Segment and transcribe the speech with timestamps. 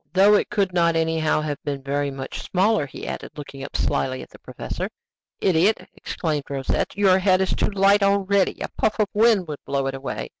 [0.13, 4.31] "Though it could not anyhow have been very much smaller," he added, looking slyly at
[4.31, 4.89] the professor.
[5.41, 6.97] "Idiot!" exclaimed Rosette.
[6.97, 10.29] "Your head is too light already; a puff of wind would blow it away."